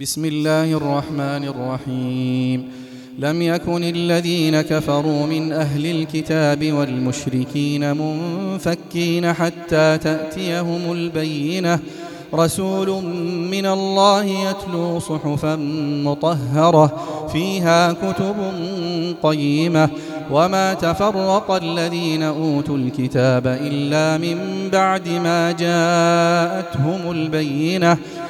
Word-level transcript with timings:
بسم 0.00 0.24
الله 0.24 0.64
الرحمن 0.72 1.44
الرحيم 1.44 2.68
لم 3.18 3.42
يكن 3.42 3.84
الذين 3.84 4.60
كفروا 4.60 5.26
من 5.26 5.52
اهل 5.52 5.86
الكتاب 5.86 6.72
والمشركين 6.72 7.96
منفكين 7.96 9.32
حتى 9.32 9.98
تاتيهم 10.02 10.92
البينه 10.92 11.80
رسول 12.34 12.88
من 13.52 13.66
الله 13.66 14.24
يتلو 14.24 14.98
صحفا 14.98 15.56
مطهره 16.04 16.90
فيها 17.32 17.92
كتب 17.92 18.34
قيمه 19.22 19.90
وما 20.30 20.74
تفرق 20.74 21.50
الذين 21.50 22.22
اوتوا 22.22 22.76
الكتاب 22.76 23.46
الا 23.46 24.18
من 24.18 24.68
بعد 24.72 25.08
ما 25.08 25.52
جاءتهم 25.52 27.10
البينه 27.10 27.98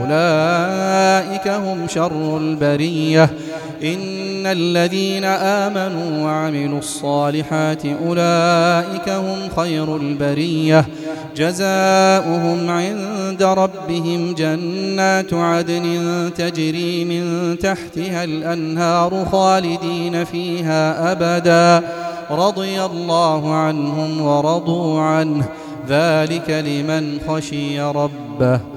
أولئك 0.00 1.48
هم 1.48 1.88
شر 1.88 2.38
البرية 2.38 3.24
إن 3.82 4.46
الذين 4.46 5.24
آمنوا 5.24 6.24
وعملوا 6.24 6.78
الصالحات 6.78 7.82
أولئك 8.06 9.08
هم 9.08 9.36
خير 9.56 9.96
البرية 9.96 10.84
جزاؤهم 11.36 12.70
عند 12.70 13.42
ربهم 13.42 14.34
جنات 14.34 15.34
عدن 15.34 16.30
تجري 16.36 17.04
من 17.04 17.56
تحتها 17.58 18.24
الأنهار 18.24 19.26
خالدين 19.32 20.24
فيها 20.24 21.12
أبدا 21.12 21.88
رضي 22.30 22.82
الله 22.84 23.54
عنهم 23.54 24.20
ورضوا 24.26 25.00
عنه 25.00 25.44
ذلك 25.88 26.50
لمن 26.50 27.18
خشي 27.28 27.80
ربه 27.80 28.73